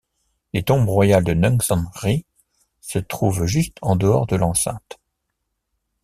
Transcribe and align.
Les 0.53 0.63
tombes 0.63 0.89
royales 0.89 1.23
de 1.25 1.35
Neungsan-ri 1.35 2.25
se 2.79 2.97
trouvent 2.97 3.45
juste 3.45 3.77
en 3.83 3.95
dehors 3.95 4.25
de 4.25 4.35
l'enceinte. 4.35 4.99